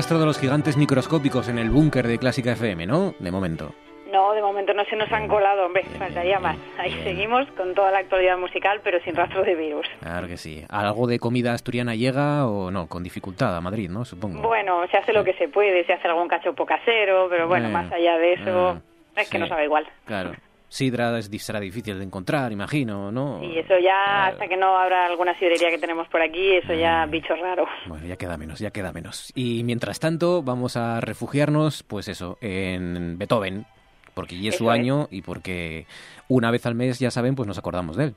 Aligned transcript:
rastro 0.00 0.18
de 0.18 0.24
los 0.24 0.38
gigantes 0.38 0.78
microscópicos 0.78 1.46
en 1.50 1.58
el 1.58 1.68
búnker 1.68 2.06
de 2.08 2.16
Clásica 2.16 2.52
FM, 2.52 2.86
¿no? 2.86 3.12
De 3.18 3.30
momento. 3.30 3.74
No, 4.10 4.32
de 4.32 4.40
momento 4.40 4.72
no 4.72 4.82
se 4.86 4.96
nos 4.96 5.12
han 5.12 5.28
colado, 5.28 5.66
hombre, 5.66 5.82
faltaría 5.98 6.38
más. 6.40 6.56
Ahí 6.78 6.90
seguimos 7.04 7.46
con 7.54 7.74
toda 7.74 7.90
la 7.90 7.98
actualidad 7.98 8.38
musical, 8.38 8.80
pero 8.82 8.98
sin 9.04 9.14
rastro 9.14 9.42
de 9.44 9.54
virus. 9.54 9.86
Claro 10.00 10.26
que 10.26 10.38
sí. 10.38 10.64
¿Algo 10.70 11.06
de 11.06 11.18
comida 11.18 11.52
asturiana 11.52 11.94
llega 11.94 12.46
o 12.46 12.70
no? 12.70 12.86
Con 12.86 13.02
dificultad 13.02 13.54
a 13.54 13.60
Madrid, 13.60 13.90
¿no? 13.90 14.06
Supongo. 14.06 14.40
Bueno, 14.40 14.86
se 14.90 14.96
hace 14.96 15.12
lo 15.12 15.22
que 15.22 15.34
se 15.34 15.48
puede, 15.48 15.84
se 15.84 15.92
hace 15.92 16.08
algún 16.08 16.28
cachopo 16.28 16.64
casero, 16.64 17.26
pero 17.28 17.46
bueno, 17.46 17.68
Eh, 17.68 17.72
más 17.72 17.92
allá 17.92 18.16
de 18.16 18.32
eso, 18.32 18.70
eh, 19.16 19.20
es 19.20 19.28
que 19.28 19.36
sí. 19.36 19.42
no 19.42 19.48
sabe 19.48 19.64
igual. 19.66 19.86
Claro. 20.06 20.32
Sidra 20.72 21.18
es- 21.18 21.28
será 21.42 21.58
difícil 21.58 21.98
de 21.98 22.04
encontrar, 22.04 22.52
imagino, 22.52 23.10
¿no? 23.10 23.42
Y 23.42 23.58
eso 23.58 23.74
ya, 23.78 24.04
Claro. 24.04 24.32
hasta 24.32 24.46
que 24.48 24.56
no 24.56 24.76
habrá 24.78 25.04
alguna 25.06 25.36
sidrería 25.36 25.68
que 25.68 25.78
tenemos 25.78 26.06
por 26.08 26.22
aquí, 26.22 26.52
eso 26.56 26.72
ya 26.74 27.04
bicho 27.06 27.34
raro. 27.34 27.66
Bueno, 27.86 28.06
ya 28.06 28.16
queda 28.16 28.36
menos, 28.38 28.60
ya 28.60 28.70
queda 28.70 28.92
menos. 28.92 29.32
Y 29.34 29.64
mientras 29.64 29.98
tanto, 29.98 30.42
vamos 30.44 30.76
a 30.76 31.00
refugiarnos, 31.00 31.82
pues 31.82 32.06
eso, 32.06 32.38
en 32.40 33.18
Beethoven, 33.18 33.66
porque 34.14 34.40
ya 34.40 34.50
es 34.50 34.56
su 34.58 34.70
es. 34.70 34.78
año 34.78 35.08
y 35.10 35.22
porque 35.22 35.86
una 36.28 36.52
vez 36.52 36.64
al 36.66 36.76
mes, 36.76 37.00
ya 37.00 37.10
saben, 37.10 37.34
pues 37.34 37.48
nos 37.48 37.58
acordamos 37.58 37.96
de 37.96 38.04
él. 38.04 38.14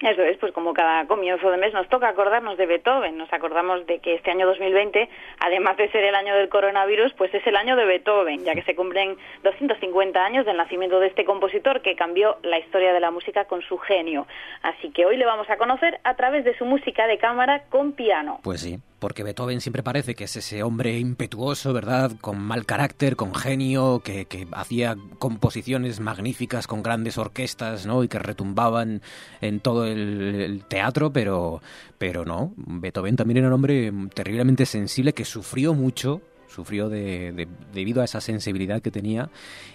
Eso 0.00 0.22
es, 0.22 0.36
pues 0.38 0.52
como 0.52 0.74
cada 0.74 1.06
comienzo 1.06 1.50
de 1.50 1.56
mes 1.56 1.72
nos 1.72 1.88
toca 1.88 2.08
acordarnos 2.08 2.58
de 2.58 2.66
Beethoven, 2.66 3.16
nos 3.16 3.32
acordamos 3.32 3.86
de 3.86 4.00
que 4.00 4.14
este 4.14 4.32
año 4.32 4.46
2020, 4.46 5.08
además 5.38 5.76
de 5.76 5.88
ser 5.90 6.04
el 6.04 6.14
año 6.14 6.34
del 6.34 6.48
coronavirus, 6.48 7.12
pues 7.14 7.32
es 7.32 7.46
el 7.46 7.56
año 7.56 7.76
de 7.76 7.84
Beethoven, 7.84 8.44
ya 8.44 8.54
que 8.54 8.62
se 8.62 8.74
cumplen 8.74 9.16
250 9.44 10.22
años 10.22 10.46
del 10.46 10.56
nacimiento 10.56 10.98
de 10.98 11.06
este 11.06 11.24
compositor 11.24 11.80
que 11.80 11.94
cambió 11.94 12.38
la 12.42 12.58
historia 12.58 12.92
de 12.92 13.00
la 13.00 13.12
música 13.12 13.44
con 13.44 13.62
su 13.62 13.78
genio. 13.78 14.26
Así 14.62 14.90
que 14.90 15.06
hoy 15.06 15.16
le 15.16 15.26
vamos 15.26 15.48
a 15.48 15.56
conocer 15.56 16.00
a 16.02 16.14
través 16.14 16.44
de 16.44 16.56
su 16.58 16.64
música 16.64 17.06
de 17.06 17.18
cámara 17.18 17.62
con 17.70 17.92
piano. 17.92 18.40
Pues 18.42 18.62
sí, 18.62 18.78
porque 18.98 19.22
Beethoven 19.22 19.60
siempre 19.60 19.82
parece 19.82 20.14
que 20.14 20.24
es 20.24 20.36
ese 20.36 20.62
hombre 20.62 20.98
impetuoso, 20.98 21.72
¿verdad? 21.72 22.12
Con 22.20 22.40
mal 22.40 22.64
carácter, 22.64 23.16
con 23.16 23.34
genio, 23.34 24.00
que, 24.02 24.24
que 24.24 24.46
hacía 24.52 24.96
composiciones 25.18 26.00
magníficas 26.00 26.66
con 26.66 26.82
grandes 26.82 27.18
orquestas, 27.18 27.84
¿no? 27.86 28.02
Y 28.04 28.08
que 28.08 28.18
retumbaban 28.18 29.02
en 29.40 29.60
todo 29.60 29.84
el, 29.86 30.34
el 30.40 30.64
teatro, 30.64 31.12
pero, 31.12 31.60
pero 31.98 32.24
no. 32.24 32.54
Beethoven 32.56 33.16
también 33.16 33.38
era 33.38 33.48
un 33.48 33.52
hombre 33.54 33.92
terriblemente 34.14 34.64
sensible 34.66 35.12
que 35.12 35.24
sufrió 35.24 35.74
mucho. 35.74 36.22
Sufrió 36.48 36.88
de, 36.88 37.32
de- 37.32 37.48
debido 37.72 38.00
a 38.00 38.04
esa 38.04 38.20
sensibilidad 38.20 38.80
que 38.80 38.92
tenía 38.92 39.28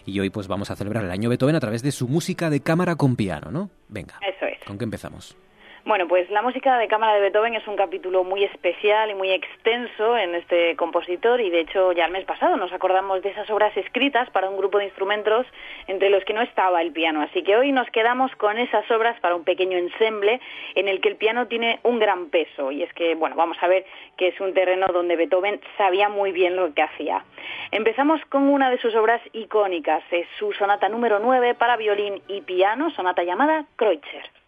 y 0.05 0.17
hoy 0.21 0.29
pues 0.29 0.47
vamos 0.47 0.71
a 0.71 0.77
celebrar 0.77 1.03
el 1.03 1.11
año 1.11 1.27
Beethoven 1.27 1.55
a 1.55 1.59
través 1.59 1.83
de 1.83 1.91
su 1.91 2.07
música 2.07 2.49
de 2.49 2.61
cámara 2.61 2.95
con 2.95 3.17
piano, 3.17 3.51
¿no? 3.51 3.69
Venga, 3.89 4.17
Eso 4.21 4.45
es. 4.45 4.65
¿con 4.65 4.77
qué 4.77 4.85
empezamos? 4.85 5.35
Bueno, 5.85 6.09
pues 6.09 6.29
la 6.29 6.41
música 6.41 6.77
de 6.77 6.89
cámara 6.89 7.13
de 7.13 7.21
Beethoven 7.21 7.55
es 7.55 7.65
un 7.65 7.77
capítulo 7.77 8.25
muy 8.25 8.43
especial 8.43 9.09
y 9.09 9.15
muy 9.15 9.31
extenso 9.31 10.17
en 10.17 10.35
este 10.35 10.75
compositor 10.75 11.39
y 11.39 11.49
de 11.49 11.61
hecho 11.61 11.93
ya 11.93 12.05
el 12.05 12.11
mes 12.11 12.25
pasado 12.25 12.57
nos 12.57 12.73
acordamos 12.73 13.21
de 13.21 13.29
esas 13.29 13.49
obras 13.49 13.75
escritas 13.77 14.29
para 14.31 14.49
un 14.49 14.57
grupo 14.57 14.77
de 14.77 14.85
instrumentos 14.85 15.47
entre 15.87 16.09
los 16.09 16.23
que 16.25 16.33
no 16.33 16.41
estaba 16.41 16.81
el 16.81 16.91
piano. 16.91 17.21
Así 17.21 17.43
que 17.43 17.55
hoy 17.55 17.71
nos 17.71 17.89
quedamos 17.91 18.35
con 18.35 18.57
esas 18.57 18.89
obras 18.91 19.17
para 19.21 19.35
un 19.35 19.45
pequeño 19.45 19.77
ensemble 19.77 20.41
en 20.75 20.89
el 20.89 20.99
que 20.99 21.09
el 21.09 21.15
piano 21.15 21.47
tiene 21.47 21.79
un 21.83 21.97
gran 21.97 22.29
peso 22.29 22.71
y 22.71 22.83
es 22.83 22.93
que, 22.93 23.15
bueno, 23.15 23.37
vamos 23.37 23.57
a 23.61 23.67
ver 23.67 23.85
que 24.17 24.27
es 24.27 24.39
un 24.41 24.53
terreno 24.53 24.87
donde 24.87 25.15
Beethoven 25.15 25.61
sabía 25.77 26.09
muy 26.09 26.33
bien 26.33 26.57
lo 26.57 26.73
que 26.73 26.81
hacía. 26.81 27.23
Empezamos 27.71 28.19
con 28.25 28.49
una 28.49 28.69
de 28.69 28.79
sus 28.79 28.93
obras 28.95 29.21
icónicas, 29.31 30.03
es 30.11 30.27
su 30.37 30.51
sonata 30.51 30.89
número 30.89 31.19
9 31.19 31.55
para 31.55 31.77
violín 31.77 32.21
y 32.27 32.41
piano, 32.41 32.91
sonata 32.91 33.23
llamada 33.23 33.65
Kreutzer. 33.77 34.38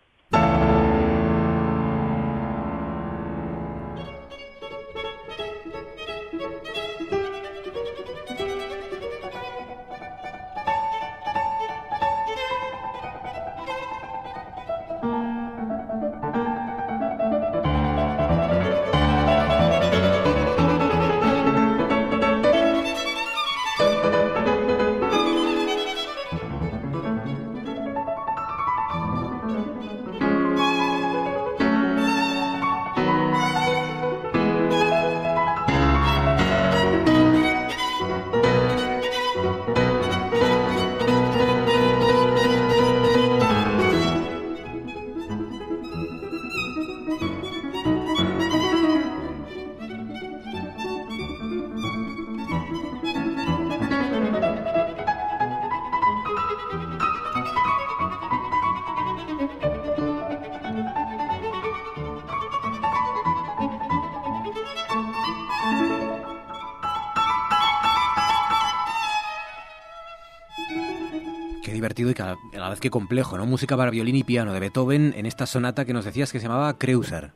Divertido 71.94 72.10
y 72.10 72.14
cada- 72.14 72.38
a 72.56 72.60
la 72.60 72.70
vez 72.70 72.80
que 72.80 72.90
complejo, 72.90 73.38
¿no? 73.38 73.46
Música 73.46 73.76
para 73.76 73.92
violín 73.92 74.16
y 74.16 74.24
piano 74.24 74.54
de 74.54 74.60
Beethoven 74.60 75.14
en 75.18 75.26
esta 75.26 75.46
sonata 75.46 75.86
que 75.86 75.94
nos 75.94 76.06
decías 76.06 76.32
que 76.32 76.40
se 76.40 76.48
llamaba 76.48 76.78
Kreutzer. 76.78 77.32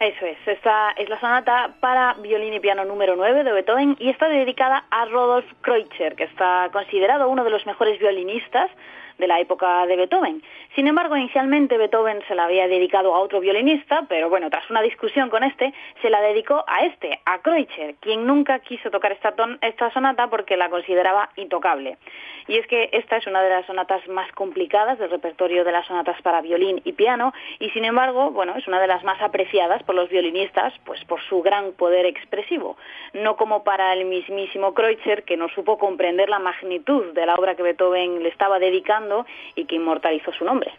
Eso 0.00 0.26
es, 0.26 0.38
esta 0.46 0.90
es 0.92 1.08
la 1.08 1.18
sonata 1.18 1.74
para 1.80 2.14
violín 2.14 2.54
y 2.54 2.60
piano 2.60 2.84
número 2.84 3.16
9 3.16 3.42
de 3.42 3.52
Beethoven 3.52 3.96
y 3.98 4.10
está 4.10 4.28
dedicada 4.28 4.84
a 4.90 5.06
Rodolf 5.06 5.44
Kreutzer, 5.62 6.14
que 6.14 6.22
está 6.24 6.68
considerado 6.72 7.28
uno 7.28 7.42
de 7.42 7.50
los 7.50 7.66
mejores 7.66 7.98
violinistas 7.98 8.70
de 9.18 9.26
la 9.26 9.40
época 9.40 9.86
de 9.86 9.96
Beethoven. 9.96 10.42
Sin 10.74 10.86
embargo, 10.86 11.16
inicialmente 11.16 11.76
Beethoven 11.76 12.22
se 12.28 12.34
la 12.34 12.44
había 12.44 12.68
dedicado 12.68 13.14
a 13.14 13.18
otro 13.18 13.40
violinista, 13.40 14.06
pero 14.08 14.28
bueno, 14.30 14.48
tras 14.50 14.68
una 14.70 14.80
discusión 14.82 15.28
con 15.28 15.42
este, 15.44 15.74
se 16.00 16.10
la 16.10 16.20
dedicó 16.20 16.64
a 16.66 16.84
este, 16.86 17.20
a 17.26 17.40
Kreutzer, 17.40 17.96
quien 18.00 18.26
nunca 18.26 18.60
quiso 18.60 18.90
tocar 18.90 19.12
esta, 19.12 19.32
ton- 19.32 19.58
esta 19.60 19.90
sonata 19.92 20.28
porque 20.28 20.56
la 20.56 20.70
consideraba 20.70 21.30
intocable. 21.36 21.98
Y 22.46 22.56
es 22.56 22.66
que 22.66 22.88
esta 22.92 23.16
es 23.18 23.26
una 23.26 23.42
de 23.42 23.50
las 23.50 23.66
sonatas 23.66 24.06
más 24.08 24.30
complicadas 24.32 24.98
del 24.98 25.10
repertorio 25.10 25.64
de 25.64 25.72
las 25.72 25.86
sonatas 25.86 26.20
para 26.22 26.40
violín 26.40 26.80
y 26.84 26.92
piano, 26.92 27.34
y 27.58 27.70
sin 27.70 27.84
embargo, 27.84 28.30
bueno, 28.30 28.54
es 28.56 28.66
una 28.66 28.80
de 28.80 28.86
las 28.86 29.04
más 29.04 29.20
apreciadas 29.20 29.82
por 29.82 29.94
los 29.94 30.08
violinistas, 30.08 30.72
pues 30.84 31.04
por 31.04 31.20
su 31.22 31.42
gran 31.42 31.72
poder 31.72 32.06
expresivo. 32.06 32.76
No 33.12 33.36
como 33.36 33.64
para 33.64 33.92
el 33.92 34.04
mismísimo 34.06 34.72
Kreutzer, 34.72 35.24
que 35.24 35.36
no 35.36 35.48
supo 35.50 35.76
comprender 35.76 36.28
la 36.28 36.38
magnitud 36.38 37.12
de 37.12 37.26
la 37.26 37.34
obra 37.34 37.54
que 37.54 37.62
Beethoven 37.62 38.22
le 38.22 38.28
estaba 38.28 38.58
dedicando 38.58 39.07
y 39.54 39.64
que 39.64 39.76
inmortalizó 39.76 40.32
su 40.32 40.44
nombre. 40.44 40.72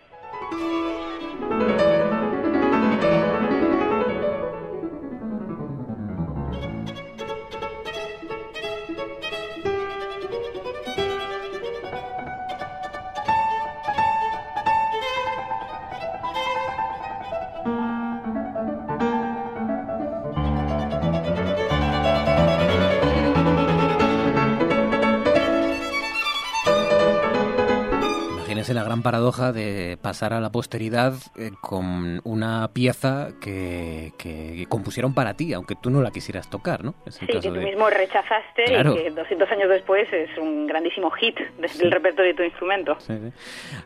La 28.73 28.83
gran 28.83 29.01
paradoja 29.01 29.51
de 29.51 29.97
pasar 30.01 30.33
a 30.33 30.39
la 30.39 30.51
posteridad 30.51 31.13
eh, 31.37 31.51
con 31.61 32.21
una 32.23 32.69
pieza 32.73 33.29
que, 33.41 34.13
que 34.17 34.65
compusieron 34.69 35.13
para 35.13 35.33
ti, 35.35 35.53
aunque 35.53 35.75
tú 35.75 35.89
no 35.89 36.01
la 36.01 36.11
quisieras 36.11 36.49
tocar, 36.49 36.83
¿no? 36.83 36.93
Es 37.05 37.21
el 37.21 37.27
Sí, 37.27 37.33
que 37.33 37.39
tú 37.47 37.53
de- 37.53 37.65
mismo 37.65 37.89
rechazaste 37.89 38.65
Claro. 38.65 38.93
y 38.93 39.03
que 39.03 39.09
200 39.11 39.51
años 39.51 39.69
después 39.69 40.07
es 40.13 40.29
un 40.37 40.67
grandísimo 40.67 41.09
hit 41.11 41.35
desde 41.59 41.83
el 41.85 41.91
repertorio 41.91 42.31
de 42.31 42.37
tu 42.37 42.43
instrumento. 42.43 42.95
Sí, 42.99 43.13
sí. 43.17 43.31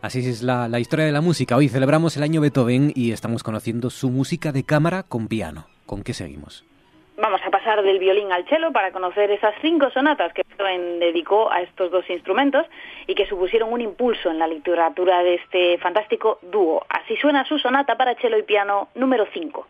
Así 0.01 0.19
es 0.29 0.43
la, 0.43 0.67
la 0.67 0.79
historia 0.79 1.05
de 1.05 1.11
la 1.11 1.21
música. 1.21 1.55
Hoy 1.55 1.69
celebramos 1.69 2.17
el 2.17 2.23
año 2.23 2.41
Beethoven 2.41 2.91
y 2.95 3.11
estamos 3.11 3.43
conociendo 3.43 3.89
su 3.89 4.09
música 4.09 4.51
de 4.51 4.63
cámara 4.63 5.03
con 5.03 5.27
piano. 5.27 5.67
¿Con 5.85 6.03
qué 6.03 6.13
seguimos? 6.13 6.65
Pasar 7.63 7.81
del 7.81 7.97
violín 7.97 8.29
al 8.33 8.45
cello 8.49 8.73
para 8.73 8.91
conocer 8.91 9.31
esas 9.31 9.55
cinco 9.61 9.89
sonatas 9.89 10.33
que 10.33 10.43
Beethoven 10.43 10.99
dedicó 10.99 11.49
a 11.49 11.61
estos 11.61 11.91
dos 11.91 12.09
instrumentos 12.09 12.65
y 13.07 13.15
que 13.15 13.25
supusieron 13.25 13.71
un 13.71 13.79
impulso 13.79 14.29
en 14.29 14.37
la 14.37 14.47
literatura 14.47 15.23
de 15.23 15.35
este 15.35 15.77
fantástico 15.77 16.39
dúo. 16.41 16.85
Así 16.89 17.15
suena 17.15 17.45
su 17.45 17.57
sonata 17.57 17.95
para 17.95 18.15
cello 18.15 18.37
y 18.37 18.43
piano 18.43 18.89
número 18.95 19.25
5. 19.31 19.65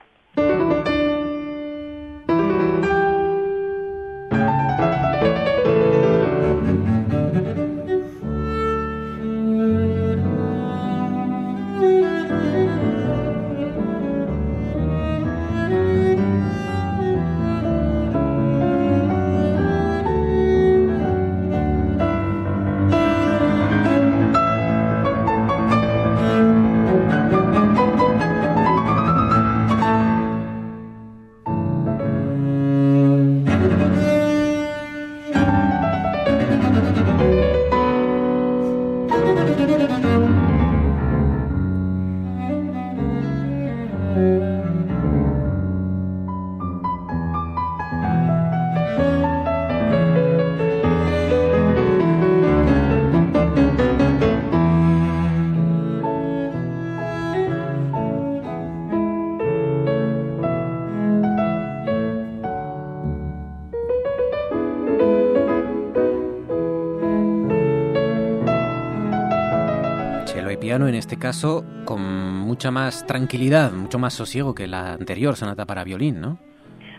Piano, 70.64 70.88
en 70.88 70.96
este 70.96 71.20
caso, 71.20 71.66
con 71.84 72.02
mucha 72.40 72.72
más 72.72 73.06
tranquilidad, 73.06 73.74
mucho 73.74 74.00
más 74.00 74.14
sosiego 74.14 74.56
que 74.56 74.66
la 74.66 74.94
anterior 74.94 75.36
sonata 75.36 75.66
para 75.66 75.84
violín, 75.84 76.22
¿no? 76.22 76.38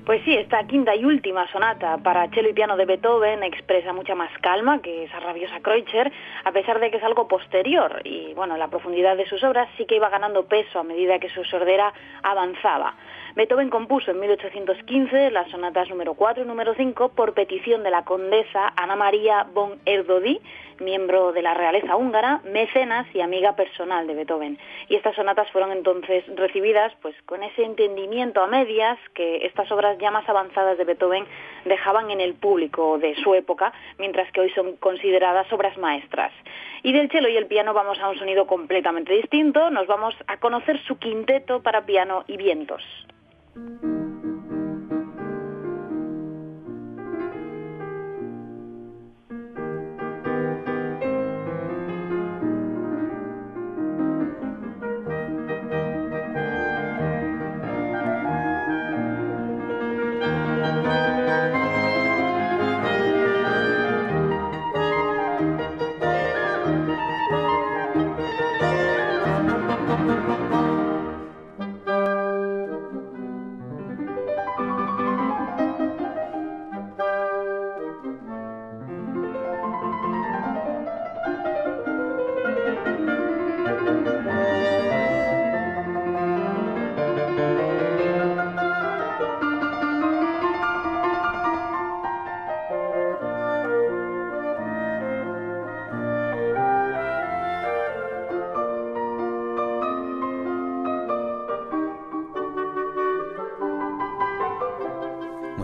Pues 0.05 0.21
sí, 0.27 0.35
esta 0.35 0.67
quinta 0.67 0.95
y 0.95 1.03
última 1.07 1.51
sonata 1.51 1.97
para 1.97 2.29
cello 2.29 2.51
y 2.51 2.53
piano 2.53 2.77
de 2.77 2.85
Beethoven 2.85 3.43
expresa 3.43 3.95
mucha 3.95 4.15
más 4.15 4.31
calma 4.43 4.83
que 4.83 5.05
esa 5.05 5.19
rabiosa 5.19 5.61
Kreutzer, 5.61 6.13
a 6.45 6.53
pesar 6.53 6.79
de 6.79 6.91
que 6.91 6.99
es 6.99 7.03
algo 7.03 7.27
posterior 7.27 8.03
y 8.05 8.35
bueno, 8.35 8.59
la 8.59 8.69
profundidad 8.69 9.17
de 9.17 9.27
sus 9.27 9.43
obras 9.43 9.67
sí 9.79 9.87
que 9.87 9.97
iba 9.97 10.11
ganando 10.11 10.45
peso 10.45 10.81
a 10.81 10.85
medida 10.85 11.19
que 11.19 11.31
su 11.31 11.43
sordera 11.45 11.91
avanzaba. 12.23 12.95
Beethoven 13.37 13.69
compuso 13.69 14.13
en 14.13 14.21
1815 14.21 15.33
las 15.33 15.51
sonatas 15.51 15.91
número 15.91 16.15
4 16.15 16.45
y 16.45 16.47
número 16.47 16.73
5 16.73 17.09
por 17.17 17.35
petición 17.35 17.83
de 17.83 17.91
la 17.91 18.05
condesa 18.05 18.73
Ana 18.77 18.95
María 18.95 19.45
von 19.53 19.81
Erdodi, 19.87 20.41
miembro 20.79 21.33
de 21.33 21.43
la 21.43 21.53
realeza 21.53 21.97
húngara, 21.97 22.43
mecenas 22.45 23.13
y 23.13 23.23
amiga 23.23 23.57
personal 23.57 24.07
de 24.07 24.15
Beethoven. 24.15 24.57
Y 24.89 24.95
estas 24.95 25.17
sonatas 25.17 25.51
fueron 25.51 25.73
entonces 25.73 26.25
recibidas 26.37 26.93
pues 27.03 27.17
con 27.27 27.43
ese 27.43 27.65
entendimiento 27.65 28.41
a 28.41 28.47
medias 28.47 29.01
que 29.15 29.45
estas 29.45 29.69
obras 29.73 29.99
ya 29.99 30.13
más 30.13 30.29
avanzadas 30.29 30.79
de 30.79 30.85
Beethoven 30.85 31.27
dejaban 31.65 32.13
en 32.13 32.21
el 32.21 32.35
público 32.35 32.99
de 32.99 33.17
su 33.17 33.35
época, 33.35 33.73
mientras 33.99 34.31
que 34.31 34.43
hoy 34.43 34.51
son 34.51 34.77
consideradas 34.77 35.53
obras 35.53 35.77
maestras. 35.77 36.31
Y 36.85 36.93
del 36.93 37.11
cello 37.11 37.27
y 37.27 37.37
el 37.37 37.49
piano 37.49 37.75
vamos 37.75 37.99
a 37.99 38.11
un 38.11 38.17
sonido 38.17 38.47
completamente 38.47 39.13
distinto, 39.13 39.71
nos 39.71 39.89
vamos 39.89 40.15
a 40.29 40.37
conocer 40.37 40.81
su 40.85 40.99
quinteto 40.99 41.65
para 41.65 41.85
piano 41.85 42.23
y 42.29 42.37
vientos. 42.37 42.85
Thank 43.55 43.83
you. 43.85 43.94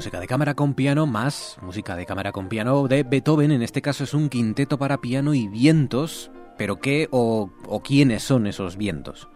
Música 0.01 0.19
de 0.19 0.27
cámara 0.27 0.55
con 0.55 0.73
piano 0.73 1.07
más 1.07 1.59
música 1.61 1.95
de 1.95 2.07
cámara 2.07 2.33
con 2.33 2.49
piano 2.49 2.89
de 2.89 3.03
Beethoven. 3.03 3.51
En 3.51 3.61
este 3.61 3.83
caso 3.83 4.05
es 4.05 4.15
un 4.15 4.31
quinteto 4.31 4.79
para 4.79 4.97
piano 4.97 5.35
y 5.35 5.47
vientos. 5.47 6.31
¿Pero 6.57 6.77
qué 6.81 7.09
o, 7.11 7.51
o 7.69 7.83
quiénes 7.83 8.23
son 8.23 8.47
esos 8.47 8.79
vientos? 8.79 9.29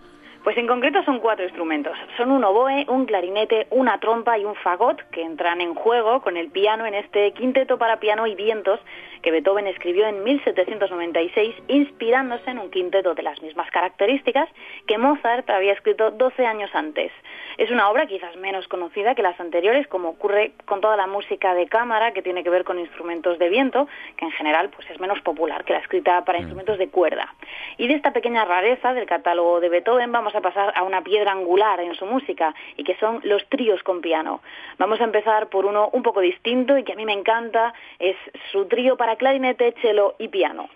Pues 0.42 0.56
en 0.56 0.66
concreto 0.66 1.02
son 1.04 1.20
cuatro 1.20 1.44
instrumentos. 1.44 1.92
Son 2.16 2.30
un 2.30 2.42
oboe, 2.44 2.86
un 2.88 3.04
clarinete, 3.04 3.66
una 3.72 4.00
trompa 4.00 4.38
y 4.38 4.46
un 4.46 4.54
fagot 4.54 5.02
que 5.10 5.22
entran 5.22 5.60
en 5.60 5.74
juego 5.74 6.22
con 6.22 6.38
el 6.38 6.50
piano 6.50 6.86
en 6.86 6.94
este 6.94 7.32
quinteto 7.32 7.76
para 7.76 8.00
piano 8.00 8.26
y 8.26 8.34
vientos 8.34 8.80
que 9.20 9.30
Beethoven 9.30 9.66
escribió 9.66 10.06
en 10.06 10.24
1796 10.24 11.54
inspirándose 11.68 12.50
en 12.50 12.58
un 12.58 12.70
quinteto 12.70 13.14
de 13.14 13.22
las 13.22 13.42
mismas 13.42 13.70
características 13.70 14.48
que 14.86 14.96
Mozart 14.96 15.48
había 15.50 15.74
escrito 15.74 16.10
12 16.10 16.46
años 16.46 16.70
antes. 16.72 17.12
Es 17.58 17.70
una 17.70 17.88
obra 17.88 18.06
quizás 18.06 18.36
menos 18.36 18.66
conocida 18.68 19.14
que 19.14 19.22
las 19.22 19.38
anteriores, 19.38 19.86
como 19.86 20.10
ocurre 20.10 20.52
con 20.64 20.80
toda 20.80 20.96
la 20.96 21.06
música 21.06 21.54
de 21.54 21.66
cámara 21.66 22.12
que 22.12 22.22
tiene 22.22 22.42
que 22.42 22.50
ver 22.50 22.64
con 22.64 22.78
instrumentos 22.78 23.38
de 23.38 23.48
viento, 23.48 23.88
que 24.16 24.24
en 24.24 24.32
general 24.32 24.70
pues 24.70 24.88
es 24.90 24.98
menos 25.00 25.20
popular 25.20 25.64
que 25.64 25.72
la 25.72 25.78
escrita 25.78 26.24
para 26.24 26.38
mm. 26.38 26.42
instrumentos 26.42 26.78
de 26.78 26.88
cuerda. 26.88 27.34
Y 27.78 27.86
de 27.86 27.94
esta 27.94 28.12
pequeña 28.12 28.44
rareza 28.44 28.94
del 28.94 29.06
catálogo 29.06 29.60
de 29.60 29.68
Beethoven 29.68 30.12
vamos 30.12 30.34
a 30.34 30.40
pasar 30.40 30.72
a 30.76 30.82
una 30.82 31.02
piedra 31.02 31.32
angular 31.32 31.80
en 31.80 31.94
su 31.94 32.06
música 32.06 32.54
y 32.76 32.84
que 32.84 32.96
son 32.96 33.20
los 33.24 33.46
tríos 33.48 33.82
con 33.82 34.00
piano. 34.00 34.40
Vamos 34.78 35.00
a 35.00 35.04
empezar 35.04 35.48
por 35.48 35.66
uno 35.66 35.90
un 35.92 36.02
poco 36.02 36.20
distinto 36.20 36.76
y 36.76 36.84
que 36.84 36.92
a 36.92 36.96
mí 36.96 37.04
me 37.04 37.12
encanta, 37.12 37.74
es 37.98 38.16
su 38.50 38.66
trío 38.66 38.96
para 38.96 39.16
clarinete, 39.16 39.74
cello 39.80 40.14
y 40.18 40.28
piano. 40.28 40.68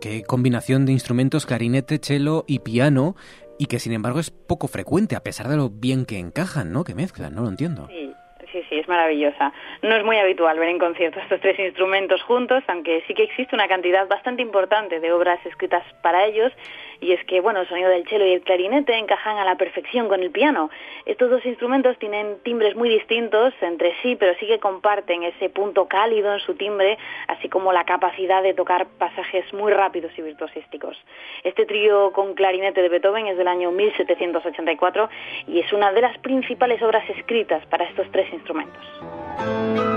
Qué 0.00 0.22
combinación 0.24 0.86
de 0.86 0.92
instrumentos 0.92 1.46
clarinete, 1.46 1.98
cello 1.98 2.44
y 2.46 2.60
piano 2.60 3.14
y 3.58 3.66
que 3.66 3.78
sin 3.78 3.92
embargo 3.92 4.20
es 4.20 4.30
poco 4.30 4.68
frecuente 4.68 5.16
a 5.16 5.20
pesar 5.20 5.48
de 5.48 5.56
lo 5.56 5.70
bien 5.70 6.04
que 6.04 6.18
encajan, 6.18 6.72
¿no? 6.72 6.84
Que 6.84 6.94
mezclan, 6.94 7.34
no 7.34 7.42
lo 7.42 7.48
entiendo. 7.48 7.88
Sí. 7.88 8.12
Sí, 8.52 8.62
sí, 8.68 8.78
es 8.78 8.86
maravillosa. 8.86 9.50
No 9.80 9.96
es 9.96 10.04
muy 10.04 10.18
habitual 10.18 10.58
ver 10.58 10.68
en 10.68 10.78
conciertos 10.78 11.22
estos 11.22 11.40
tres 11.40 11.58
instrumentos 11.58 12.22
juntos, 12.22 12.62
aunque 12.68 13.02
sí 13.06 13.14
que 13.14 13.22
existe 13.22 13.54
una 13.54 13.66
cantidad 13.66 14.06
bastante 14.08 14.42
importante 14.42 15.00
de 15.00 15.10
obras 15.10 15.38
escritas 15.46 15.82
para 16.02 16.26
ellos 16.26 16.52
y 17.02 17.12
es 17.12 17.22
que, 17.24 17.40
bueno, 17.40 17.60
el 17.60 17.68
sonido 17.68 17.90
del 17.90 18.06
cello 18.08 18.24
y 18.24 18.34
el 18.34 18.42
clarinete 18.42 18.96
encajan 18.96 19.36
a 19.36 19.44
la 19.44 19.56
perfección 19.56 20.08
con 20.08 20.22
el 20.22 20.30
piano. 20.30 20.70
Estos 21.04 21.30
dos 21.30 21.44
instrumentos 21.44 21.98
tienen 21.98 22.38
timbres 22.44 22.76
muy 22.76 22.88
distintos 22.88 23.52
entre 23.60 23.92
sí, 24.02 24.14
pero 24.16 24.34
sí 24.38 24.46
que 24.46 24.60
comparten 24.60 25.24
ese 25.24 25.50
punto 25.50 25.88
cálido 25.88 26.32
en 26.32 26.40
su 26.40 26.54
timbre, 26.54 26.96
así 27.26 27.48
como 27.48 27.72
la 27.72 27.84
capacidad 27.84 28.42
de 28.42 28.54
tocar 28.54 28.86
pasajes 28.98 29.52
muy 29.52 29.72
rápidos 29.72 30.12
y 30.16 30.22
virtuosísticos. 30.22 30.96
Este 31.42 31.66
trío 31.66 32.12
con 32.12 32.34
clarinete 32.34 32.80
de 32.80 32.88
Beethoven 32.88 33.26
es 33.26 33.36
del 33.36 33.48
año 33.48 33.72
1784 33.72 35.08
y 35.48 35.58
es 35.58 35.72
una 35.72 35.92
de 35.92 36.02
las 36.02 36.16
principales 36.18 36.80
obras 36.82 37.08
escritas 37.10 37.66
para 37.66 37.84
estos 37.84 38.08
tres 38.12 38.32
instrumentos. 38.32 39.91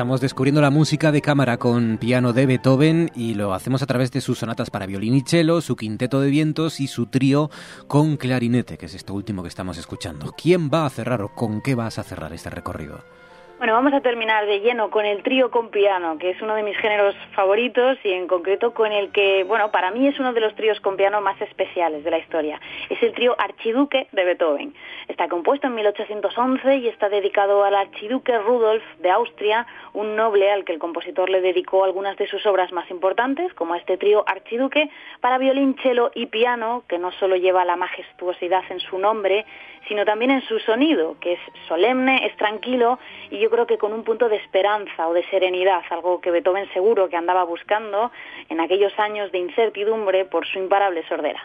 Estamos 0.00 0.22
descubriendo 0.22 0.62
la 0.62 0.70
música 0.70 1.12
de 1.12 1.20
cámara 1.20 1.58
con 1.58 1.98
piano 1.98 2.32
de 2.32 2.46
Beethoven 2.46 3.10
y 3.14 3.34
lo 3.34 3.52
hacemos 3.52 3.82
a 3.82 3.86
través 3.86 4.10
de 4.10 4.22
sus 4.22 4.38
sonatas 4.38 4.70
para 4.70 4.86
violín 4.86 5.14
y 5.14 5.20
cello, 5.20 5.60
su 5.60 5.76
quinteto 5.76 6.22
de 6.22 6.30
vientos 6.30 6.80
y 6.80 6.86
su 6.86 7.04
trío 7.04 7.50
con 7.86 8.16
clarinete, 8.16 8.78
que 8.78 8.86
es 8.86 8.94
esto 8.94 9.12
último 9.12 9.42
que 9.42 9.50
estamos 9.50 9.76
escuchando. 9.76 10.34
¿Quién 10.38 10.70
va 10.72 10.86
a 10.86 10.90
cerrar 10.90 11.20
o 11.20 11.34
con 11.34 11.60
qué 11.60 11.74
vas 11.74 11.98
a 11.98 12.02
cerrar 12.02 12.32
este 12.32 12.48
recorrido? 12.48 13.04
Bueno, 13.60 13.74
vamos 13.74 13.92
a 13.92 14.00
terminar 14.00 14.46
de 14.46 14.60
lleno 14.60 14.88
con 14.88 15.04
el 15.04 15.22
trío 15.22 15.50
con 15.50 15.68
piano, 15.68 16.16
que 16.16 16.30
es 16.30 16.40
uno 16.40 16.54
de 16.54 16.62
mis 16.62 16.78
géneros 16.78 17.14
favoritos 17.34 17.98
y 18.02 18.10
en 18.10 18.26
concreto 18.26 18.72
con 18.72 18.90
el 18.90 19.12
que, 19.12 19.44
bueno, 19.44 19.70
para 19.70 19.90
mí 19.90 20.08
es 20.08 20.18
uno 20.18 20.32
de 20.32 20.40
los 20.40 20.54
tríos 20.54 20.80
con 20.80 20.96
piano 20.96 21.20
más 21.20 21.38
especiales 21.42 22.02
de 22.02 22.10
la 22.10 22.16
historia. 22.16 22.58
Es 22.88 23.02
el 23.02 23.12
trío 23.12 23.36
Archiduque 23.38 24.06
de 24.12 24.24
Beethoven. 24.24 24.72
Está 25.08 25.28
compuesto 25.28 25.66
en 25.66 25.74
1811 25.74 26.76
y 26.76 26.88
está 26.88 27.10
dedicado 27.10 27.62
al 27.62 27.74
archiduque 27.74 28.38
Rudolf 28.38 28.82
de 29.00 29.10
Austria, 29.10 29.66
un 29.92 30.16
noble 30.16 30.50
al 30.50 30.64
que 30.64 30.72
el 30.72 30.78
compositor 30.78 31.28
le 31.28 31.42
dedicó 31.42 31.84
algunas 31.84 32.16
de 32.16 32.28
sus 32.28 32.46
obras 32.46 32.72
más 32.72 32.90
importantes, 32.90 33.52
como 33.52 33.74
este 33.74 33.98
trío 33.98 34.24
Archiduque, 34.26 34.88
para 35.20 35.36
violín, 35.36 35.76
cello 35.82 36.12
y 36.14 36.24
piano, 36.24 36.84
que 36.88 36.96
no 36.96 37.12
solo 37.12 37.36
lleva 37.36 37.66
la 37.66 37.76
majestuosidad 37.76 38.62
en 38.70 38.80
su 38.80 38.96
nombre, 38.98 39.44
sino 39.90 40.04
también 40.04 40.30
en 40.30 40.42
su 40.42 40.60
sonido, 40.60 41.16
que 41.20 41.32
es 41.32 41.40
solemne, 41.66 42.24
es 42.24 42.36
tranquilo 42.36 43.00
y 43.28 43.40
yo 43.40 43.50
creo 43.50 43.66
que 43.66 43.76
con 43.76 43.92
un 43.92 44.04
punto 44.04 44.28
de 44.28 44.36
esperanza 44.36 45.08
o 45.08 45.12
de 45.12 45.28
serenidad, 45.30 45.82
algo 45.90 46.20
que 46.20 46.30
Beethoven 46.30 46.72
seguro 46.72 47.08
que 47.08 47.16
andaba 47.16 47.42
buscando 47.42 48.12
en 48.48 48.60
aquellos 48.60 48.96
años 49.00 49.32
de 49.32 49.38
incertidumbre 49.38 50.26
por 50.26 50.46
su 50.46 50.60
imparable 50.60 51.02
sordera. 51.08 51.42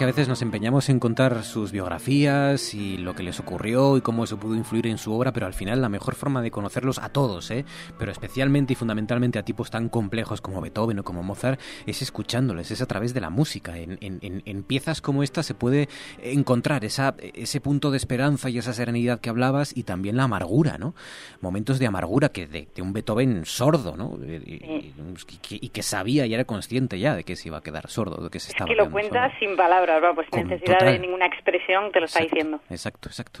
Que 0.00 0.04
a 0.04 0.06
veces 0.06 0.28
nos 0.28 0.40
empeñamos 0.40 0.88
en 0.88 0.98
contar 0.98 1.42
sus 1.42 1.72
biografías 1.72 2.72
y 2.72 2.96
lo 2.96 3.14
que 3.14 3.22
les 3.22 3.38
ocurrió 3.38 3.98
y 3.98 4.00
cómo 4.00 4.24
eso 4.24 4.40
pudo 4.40 4.54
influir 4.54 4.86
en 4.86 4.96
su 4.96 5.12
obra, 5.12 5.34
pero 5.34 5.44
al 5.44 5.52
final 5.52 5.82
la 5.82 5.90
mejor 5.90 6.14
forma 6.14 6.40
de 6.40 6.50
conocerlos 6.50 6.98
a 6.98 7.10
todos, 7.10 7.50
¿eh? 7.50 7.66
pero 7.98 8.10
especialmente 8.10 8.72
y 8.72 8.76
fundamentalmente 8.76 9.38
a 9.38 9.42
tipos 9.42 9.70
tan 9.70 9.90
complejos 9.90 10.40
como 10.40 10.62
Beethoven 10.62 11.00
o 11.00 11.04
como 11.04 11.22
Mozart, 11.22 11.60
es 11.84 12.00
escuchándoles, 12.00 12.70
es 12.70 12.80
a 12.80 12.86
través 12.86 13.12
de 13.12 13.20
la 13.20 13.28
música. 13.28 13.76
En, 13.76 13.98
en, 14.00 14.62
piezas 14.62 15.02
como 15.02 15.22
esta 15.22 15.42
se 15.42 15.52
puede 15.52 15.90
encontrar 16.22 16.82
esa, 16.86 17.14
ese 17.34 17.60
punto 17.60 17.90
de 17.90 17.98
esperanza 17.98 18.48
y 18.48 18.56
esa 18.56 18.72
serenidad 18.72 19.20
que 19.20 19.28
hablabas 19.28 19.76
y 19.76 19.82
también 19.82 20.16
la 20.16 20.22
amargura, 20.22 20.78
¿no? 20.78 20.94
Momentos 21.42 21.78
de 21.78 21.86
amargura 21.86 22.30
que 22.30 22.46
de, 22.46 22.68
un 22.80 22.94
Beethoven 22.94 23.44
sordo, 23.44 23.98
¿no? 23.98 24.18
Y, 24.24 25.68
que, 25.68 25.82
sabía 25.82 26.24
y 26.24 26.32
era 26.32 26.46
consciente 26.46 26.98
ya 26.98 27.14
de 27.14 27.24
que 27.24 27.36
se 27.36 27.48
iba 27.48 27.58
a 27.58 27.62
quedar 27.62 27.90
sordo, 27.90 28.24
de 28.24 28.30
que 28.30 28.40
se 28.40 28.52
estaba. 28.52 28.66
que 28.66 28.76
lo 28.76 28.90
cuenta 28.90 29.30
sin 29.38 29.56
palabras 29.56 29.89
pues 30.14 30.26
sin 30.32 30.48
necesidad 30.48 30.80
de 30.80 30.98
ninguna 30.98 31.26
expresión 31.26 31.90
te 31.92 32.00
lo 32.00 32.06
está 32.06 32.20
diciendo. 32.20 32.60
Exacto, 32.70 33.08
exacto. 33.08 33.40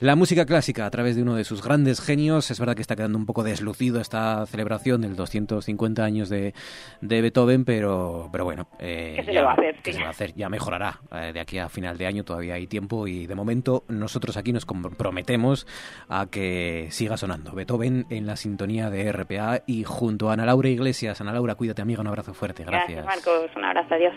La 0.00 0.16
música 0.16 0.46
clásica, 0.46 0.86
a 0.86 0.90
través 0.90 1.16
de 1.16 1.22
uno 1.22 1.36
de 1.36 1.44
sus 1.44 1.62
grandes 1.62 2.00
genios, 2.00 2.50
es 2.50 2.58
verdad 2.58 2.74
que 2.74 2.82
está 2.82 2.96
quedando 2.96 3.18
un 3.18 3.26
poco 3.26 3.42
deslucido 3.42 4.00
esta 4.00 4.44
celebración 4.46 5.02
del 5.02 5.16
250 5.16 6.04
años 6.04 6.28
de, 6.28 6.54
de 7.00 7.22
Beethoven, 7.22 7.64
pero, 7.64 8.28
pero 8.32 8.44
bueno. 8.44 8.68
Eh, 8.78 9.14
¿Qué 9.16 9.24
se 9.24 9.32
le 9.32 9.42
va 9.42 9.50
a 9.50 9.54
hacer? 9.54 9.76
se 9.84 10.00
va 10.00 10.08
a 10.08 10.10
hacer? 10.10 10.34
Ya 10.34 10.48
mejorará. 10.48 11.00
Eh, 11.12 11.32
de 11.32 11.40
aquí 11.40 11.58
a 11.58 11.68
final 11.68 11.98
de 11.98 12.06
año 12.06 12.24
todavía 12.24 12.54
hay 12.54 12.66
tiempo 12.66 13.06
y 13.06 13.26
de 13.26 13.34
momento 13.34 13.84
nosotros 13.88 14.36
aquí 14.36 14.52
nos 14.52 14.66
comprometemos 14.66 15.66
a 16.08 16.26
que 16.30 16.88
siga 16.90 17.16
sonando. 17.16 17.52
Beethoven 17.52 18.06
en 18.10 18.26
la 18.26 18.36
sintonía 18.36 18.90
de 18.90 19.10
RPA 19.12 19.62
y 19.66 19.84
junto 19.84 20.30
a 20.30 20.34
Ana 20.34 20.46
Laura 20.46 20.68
Iglesias. 20.68 21.20
Ana 21.20 21.32
Laura, 21.32 21.54
cuídate 21.54 21.82
amiga, 21.82 22.00
un 22.00 22.08
abrazo 22.08 22.34
fuerte. 22.34 22.64
Gracias. 22.64 23.04
Gracias 23.04 23.24
Marcos, 23.24 23.50
un 23.56 23.64
abrazo, 23.64 23.94
adiós. 23.94 24.14